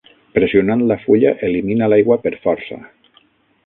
[0.37, 2.85] Pressionant la fulla elimina l'aigua per força.